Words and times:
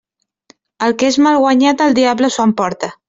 El 0.87 0.95
que 1.03 1.11
és 1.13 1.19
mal 1.27 1.37
guanyat 1.43 1.85
el 1.89 1.95
diable 2.01 2.31
s'ho 2.37 2.49
emporta. 2.51 2.91